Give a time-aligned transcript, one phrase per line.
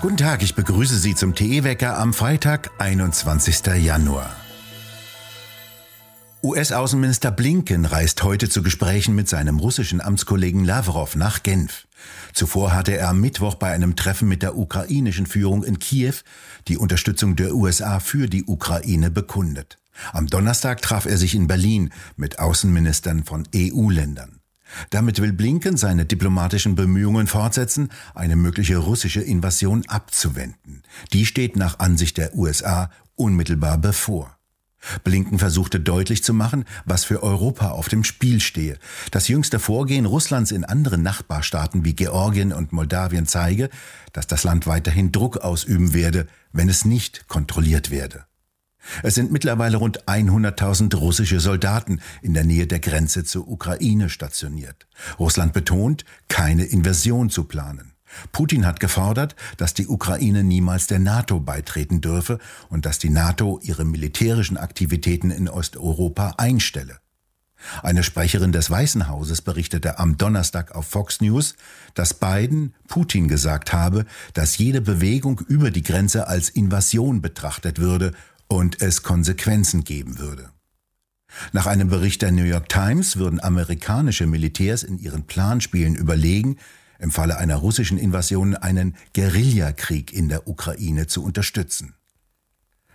[0.00, 3.66] Guten Tag, ich begrüße Sie zum TE-Wecker am Freitag, 21.
[3.82, 4.30] Januar.
[6.42, 11.88] US-Außenminister Blinken reist heute zu Gesprächen mit seinem russischen Amtskollegen Lavrov nach Genf.
[12.34, 16.14] Zuvor hatte er am Mittwoch bei einem Treffen mit der ukrainischen Führung in Kiew
[16.68, 19.78] die Unterstützung der USA für die Ukraine bekundet.
[20.12, 24.35] Am Donnerstag traf er sich in Berlin mit Außenministern von EU-Ländern.
[24.90, 30.82] Damit will Blinken seine diplomatischen Bemühungen fortsetzen, eine mögliche russische Invasion abzuwenden.
[31.12, 34.36] Die steht nach Ansicht der USA unmittelbar bevor.
[35.04, 38.78] Blinken versuchte deutlich zu machen, was für Europa auf dem Spiel stehe.
[39.10, 43.68] Das jüngste Vorgehen Russlands in anderen Nachbarstaaten wie Georgien und Moldawien zeige,
[44.12, 48.26] dass das Land weiterhin Druck ausüben werde, wenn es nicht kontrolliert werde.
[49.02, 54.86] Es sind mittlerweile rund 100.000 russische Soldaten in der Nähe der Grenze zur Ukraine stationiert.
[55.18, 57.92] Russland betont, keine Invasion zu planen.
[58.32, 63.60] Putin hat gefordert, dass die Ukraine niemals der NATO beitreten dürfe und dass die NATO
[63.62, 66.98] ihre militärischen Aktivitäten in Osteuropa einstelle.
[67.82, 71.56] Eine Sprecherin des Weißen Hauses berichtete am Donnerstag auf Fox News,
[71.94, 78.12] dass Biden Putin gesagt habe, dass jede Bewegung über die Grenze als Invasion betrachtet würde
[78.48, 80.50] und es Konsequenzen geben würde.
[81.52, 86.56] Nach einem Bericht der New York Times würden amerikanische Militärs in ihren Planspielen überlegen,
[86.98, 91.94] im Falle einer russischen Invasion einen Guerillakrieg in der Ukraine zu unterstützen.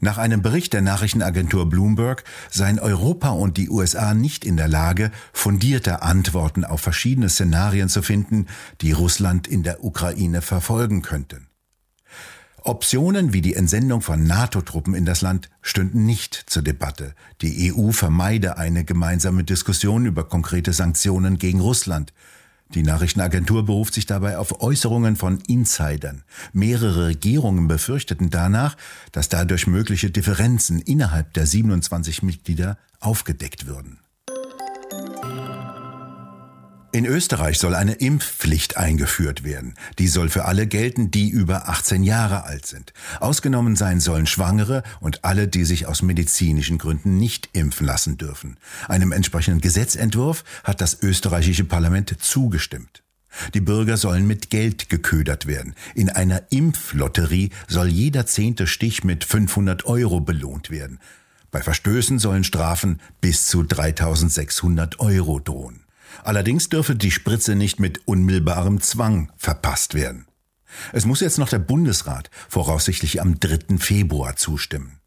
[0.00, 5.10] Nach einem Bericht der Nachrichtenagentur Bloomberg seien Europa und die USA nicht in der Lage,
[5.32, 8.46] fundierte Antworten auf verschiedene Szenarien zu finden,
[8.80, 11.46] die Russland in der Ukraine verfolgen könnten.
[12.66, 17.14] Optionen wie die Entsendung von NATO-Truppen in das Land stünden nicht zur Debatte.
[17.42, 22.14] Die EU vermeide eine gemeinsame Diskussion über konkrete Sanktionen gegen Russland.
[22.70, 26.24] Die Nachrichtenagentur beruft sich dabei auf Äußerungen von Insidern.
[26.54, 28.78] Mehrere Regierungen befürchteten danach,
[29.12, 33.98] dass dadurch mögliche Differenzen innerhalb der 27 Mitglieder aufgedeckt würden.
[36.94, 39.74] In Österreich soll eine Impfpflicht eingeführt werden.
[39.98, 42.92] Die soll für alle gelten, die über 18 Jahre alt sind.
[43.18, 48.58] Ausgenommen sein sollen Schwangere und alle, die sich aus medizinischen Gründen nicht impfen lassen dürfen.
[48.86, 53.02] Einem entsprechenden Gesetzentwurf hat das österreichische Parlament zugestimmt.
[53.54, 55.74] Die Bürger sollen mit Geld geködert werden.
[55.96, 61.00] In einer Impflotterie soll jeder zehnte Stich mit 500 Euro belohnt werden.
[61.50, 65.83] Bei Verstößen sollen Strafen bis zu 3600 Euro drohen.
[66.22, 70.26] Allerdings dürfe die Spritze nicht mit unmittelbarem Zwang verpasst werden.
[70.92, 73.78] Es muss jetzt noch der Bundesrat voraussichtlich am 3.
[73.78, 75.00] Februar zustimmen.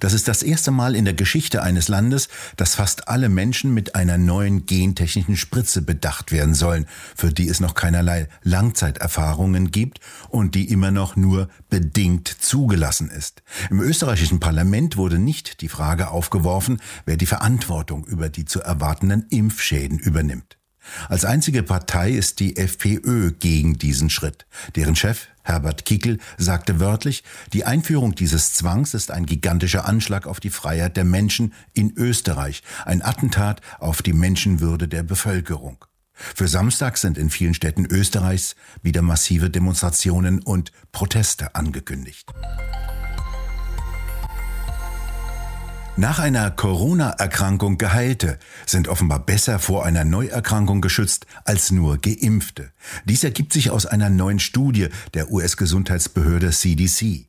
[0.00, 3.94] Das ist das erste Mal in der Geschichte eines Landes, dass fast alle Menschen mit
[3.94, 6.86] einer neuen gentechnischen Spritze bedacht werden sollen,
[7.16, 13.42] für die es noch keinerlei Langzeiterfahrungen gibt und die immer noch nur bedingt zugelassen ist.
[13.70, 19.26] Im österreichischen Parlament wurde nicht die Frage aufgeworfen, wer die Verantwortung über die zu erwartenden
[19.30, 20.59] Impfschäden übernimmt.
[21.08, 24.46] Als einzige Partei ist die FPÖ gegen diesen Schritt.
[24.76, 30.40] Deren Chef Herbert Kickel sagte wörtlich, die Einführung dieses Zwangs ist ein gigantischer Anschlag auf
[30.40, 35.84] die Freiheit der Menschen in Österreich, ein Attentat auf die Menschenwürde der Bevölkerung.
[36.12, 42.30] Für Samstag sind in vielen Städten Österreichs wieder massive Demonstrationen und Proteste angekündigt.
[46.00, 52.72] Nach einer Corona-Erkrankung Geheilte sind offenbar besser vor einer Neuerkrankung geschützt als nur Geimpfte.
[53.04, 57.26] Dies ergibt sich aus einer neuen Studie der US-Gesundheitsbehörde CDC.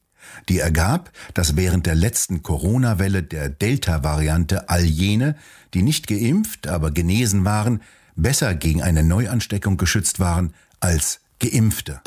[0.47, 5.35] Die ergab, dass während der letzten Corona-Welle der Delta-Variante all jene,
[5.73, 7.81] die nicht geimpft, aber genesen waren,
[8.15, 11.99] besser gegen eine Neuansteckung geschützt waren als Geimpfte.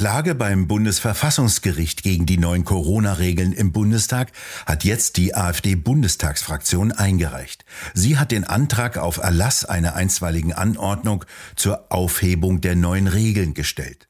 [0.00, 4.32] Klage beim Bundesverfassungsgericht gegen die neuen Corona-Regeln im Bundestag
[4.64, 7.66] hat jetzt die AfD-Bundestagsfraktion eingereicht.
[7.92, 14.09] Sie hat den Antrag auf Erlass einer einstweiligen Anordnung zur Aufhebung der neuen Regeln gestellt.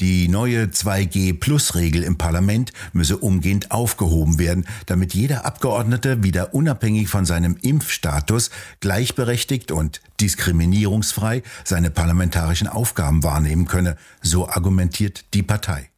[0.00, 7.24] Die neue 2G-Plus-Regel im Parlament müsse umgehend aufgehoben werden, damit jeder Abgeordnete wieder unabhängig von
[7.24, 8.50] seinem Impfstatus
[8.80, 15.90] gleichberechtigt und diskriminierungsfrei seine parlamentarischen Aufgaben wahrnehmen könne, so argumentiert die Partei.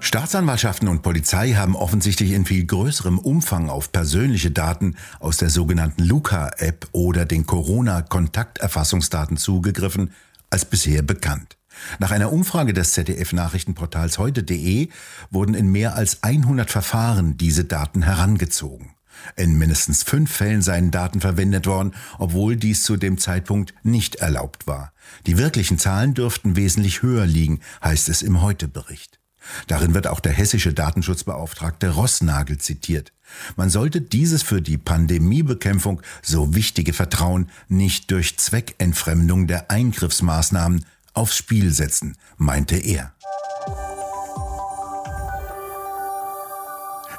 [0.00, 6.04] Staatsanwaltschaften und Polizei haben offensichtlich in viel größerem Umfang auf persönliche Daten aus der sogenannten
[6.04, 10.12] Luca-App oder den Corona-Kontakterfassungsdaten zugegriffen,
[10.50, 11.56] als bisher bekannt.
[11.98, 14.88] Nach einer Umfrage des ZDF-Nachrichtenportals heute.de
[15.30, 18.94] wurden in mehr als 100 Verfahren diese Daten herangezogen.
[19.36, 24.66] In mindestens fünf Fällen seien Daten verwendet worden, obwohl dies zu dem Zeitpunkt nicht erlaubt
[24.66, 24.92] war.
[25.26, 29.17] Die wirklichen Zahlen dürften wesentlich höher liegen, heißt es im Heute-Bericht.
[29.66, 33.12] Darin wird auch der hessische Datenschutzbeauftragte Rossnagel zitiert.
[33.56, 41.36] Man sollte dieses für die Pandemiebekämpfung so wichtige Vertrauen nicht durch Zweckentfremdung der Eingriffsmaßnahmen aufs
[41.36, 43.12] Spiel setzen, meinte er.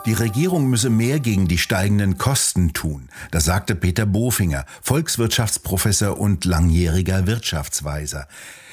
[0.05, 6.45] Die Regierung müsse mehr gegen die steigenden Kosten tun, das sagte Peter Bofinger, Volkswirtschaftsprofessor und
[6.45, 8.27] langjähriger Wirtschaftsweiser.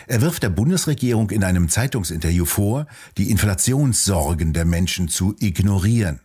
[0.07, 2.87] Er wirft der Bundesregierung in einem Zeitungsinterview vor,
[3.19, 6.21] die Inflationssorgen der Menschen zu ignorieren.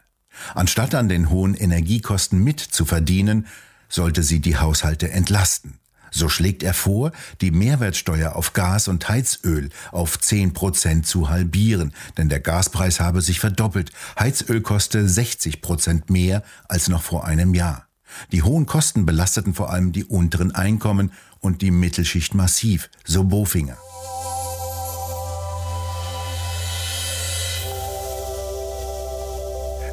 [0.53, 3.47] Anstatt an den hohen Energiekosten mitzuverdienen,
[3.89, 5.80] sollte sie die Haushalte entlasten.
[6.11, 11.93] So schlägt er vor, die Mehrwertsteuer auf Gas und Heizöl auf 10 Prozent zu halbieren,
[12.17, 13.91] denn der Gaspreis habe sich verdoppelt.
[14.19, 17.87] Heizöl koste 60 Prozent mehr als noch vor einem Jahr.
[18.33, 23.77] Die hohen Kosten belasteten vor allem die unteren Einkommen und die Mittelschicht massiv, so Bofinger.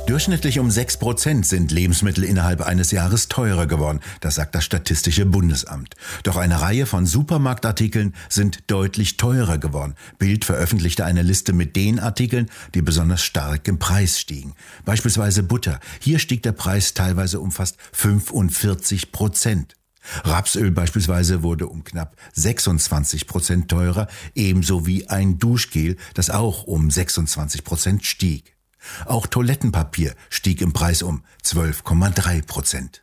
[0.09, 5.27] Durchschnittlich um 6 Prozent sind Lebensmittel innerhalb eines Jahres teurer geworden, das sagt das Statistische
[5.27, 5.97] Bundesamt.
[6.23, 9.97] Doch eine Reihe von Supermarktartikeln sind deutlich teurer geworden.
[10.19, 14.55] Bild veröffentlichte eine Liste mit den Artikeln, die besonders stark im Preis stiegen.
[14.87, 15.79] Beispielsweise Butter.
[16.01, 19.77] Hier stieg der Preis teilweise um fast 45 Prozent.
[20.25, 26.91] Rapsöl beispielsweise wurde um knapp 26 Prozent teurer, ebenso wie ein Duschgel, das auch um
[26.91, 28.58] 26 Prozent stieg.
[29.07, 33.03] Auch Toilettenpapier stieg im Preis um 12,3 Prozent.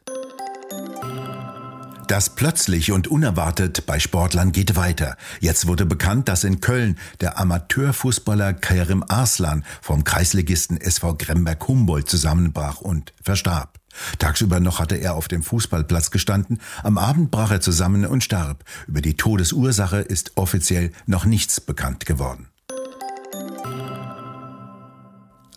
[2.08, 5.18] Das plötzlich und unerwartet bei Sportlern geht weiter.
[5.40, 12.80] Jetzt wurde bekannt, dass in Köln der Amateurfußballer Kerim Arslan vom Kreisligisten SV Gremberg-Humboldt zusammenbrach
[12.80, 13.80] und verstarb.
[14.20, 18.64] Tagsüber noch hatte er auf dem Fußballplatz gestanden, am Abend brach er zusammen und starb.
[18.88, 22.50] Über die Todesursache ist offiziell noch nichts bekannt geworden.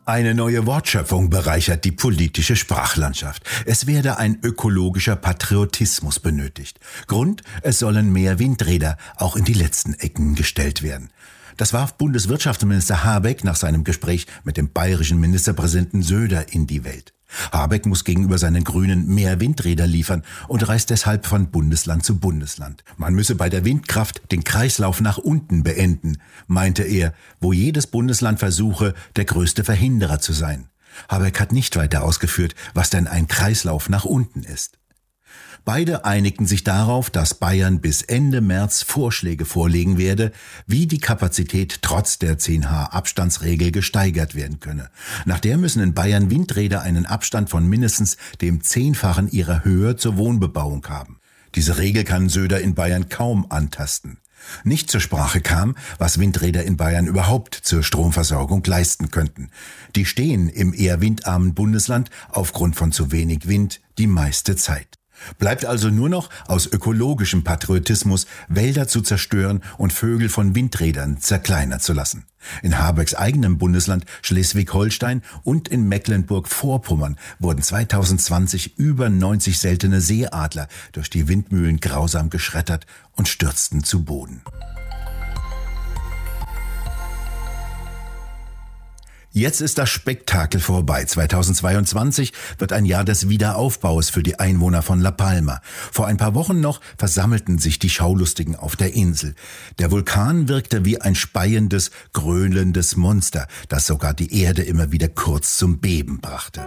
[0.08, 3.43] Eine neue Wortschöpfung bereichert die politische Sprachlandschaft.
[3.66, 6.81] Es werde ein ökologischer Patriotismus benötigt.
[7.08, 11.10] Grund, es sollen mehr Windräder auch in die letzten Ecken gestellt werden.
[11.58, 17.12] Das warf Bundeswirtschaftsminister Habeck nach seinem Gespräch mit dem bayerischen Ministerpräsidenten Söder in die Welt.
[17.52, 22.84] Habeck muss gegenüber seinen Grünen mehr Windräder liefern und reist deshalb von Bundesland zu Bundesland.
[22.96, 28.38] Man müsse bei der Windkraft den Kreislauf nach unten beenden, meinte er, wo jedes Bundesland
[28.38, 30.69] versuche, der größte Verhinderer zu sein.
[31.08, 34.78] Habeck hat nicht weiter ausgeführt, was denn ein Kreislauf nach unten ist.
[35.64, 40.32] Beide einigten sich darauf, dass Bayern bis Ende März Vorschläge vorlegen werde,
[40.66, 44.90] wie die Kapazität trotz der 10H Abstandsregel gesteigert werden könne.
[45.25, 50.16] Nach der müssen in Bayern Windräder einen Abstand von mindestens dem Zehnfachen ihrer Höhe zur
[50.16, 51.20] Wohnbebauung haben.
[51.55, 54.19] Diese Regel kann Söder in Bayern kaum antasten.
[54.64, 59.50] Nicht zur Sprache kam, was Windräder in Bayern überhaupt zur Stromversorgung leisten könnten.
[59.96, 64.98] Die stehen im eher windarmen Bundesland aufgrund von zu wenig Wind die meiste Zeit.
[65.38, 71.81] Bleibt also nur noch aus ökologischem Patriotismus Wälder zu zerstören und Vögel von Windrädern zerkleinern
[71.81, 72.25] zu lassen.
[72.62, 81.11] In Habecks eigenem Bundesland Schleswig-Holstein und in Mecklenburg-Vorpommern wurden 2020 über 90 seltene Seeadler durch
[81.11, 84.42] die Windmühlen grausam geschreddert und stürzten zu Boden.
[89.30, 91.04] Jetzt ist das Spektakel vorbei.
[91.04, 95.61] 2022 wird ein Jahr des Wiederaufbaus für die Einwohner von La Palma.
[95.92, 99.35] Vor ein paar Wochen noch versammelten sich die Schaulustigen auf der Insel.
[99.78, 105.58] Der Vulkan wirkte wie ein speiendes, gröhlendes Monster, das sogar die Erde immer wieder kurz
[105.58, 106.66] zum Beben brachte.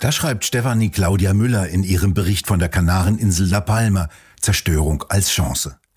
[0.00, 4.08] Da schreibt Stefanie Claudia Müller in ihrem Bericht von der Kanareninsel La Palma
[4.40, 5.76] Zerstörung als Chance.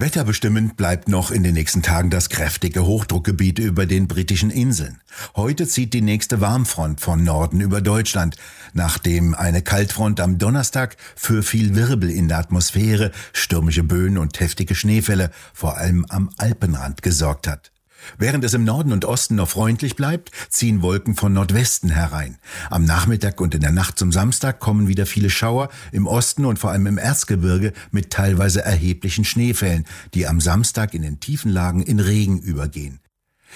[0.00, 5.00] Wetterbestimmend bleibt noch in den nächsten Tagen das kräftige Hochdruckgebiet über den britischen Inseln.
[5.34, 8.36] Heute zieht die nächste Warmfront von Norden über Deutschland,
[8.72, 14.76] nachdem eine Kaltfront am Donnerstag für viel Wirbel in der Atmosphäre, stürmische Böen und heftige
[14.76, 17.72] Schneefälle vor allem am Alpenrand gesorgt hat.
[18.16, 22.38] Während es im Norden und Osten noch freundlich bleibt, ziehen Wolken von Nordwesten herein.
[22.70, 26.58] Am Nachmittag und in der Nacht zum Samstag kommen wieder viele Schauer im Osten und
[26.58, 31.82] vor allem im Erzgebirge mit teilweise erheblichen Schneefällen, die am Samstag in den tiefen Lagen
[31.82, 33.00] in Regen übergehen.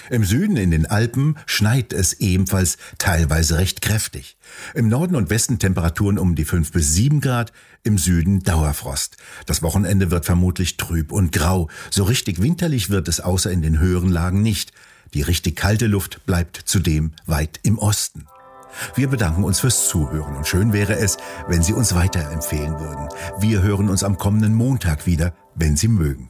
[0.09, 4.37] Im Süden in den Alpen schneit es ebenfalls teilweise recht kräftig.
[4.73, 9.17] Im Norden und Westen Temperaturen um die 5 bis 7 Grad, im Süden Dauerfrost.
[9.45, 11.69] Das Wochenende wird vermutlich trüb und grau.
[11.89, 14.71] So richtig winterlich wird es außer in den höheren Lagen nicht.
[15.13, 18.25] Die richtig kalte Luft bleibt zudem weit im Osten.
[18.95, 21.17] Wir bedanken uns fürs Zuhören und schön wäre es,
[21.47, 23.07] wenn Sie uns weiterempfehlen würden.
[23.39, 26.29] Wir hören uns am kommenden Montag wieder, wenn Sie mögen.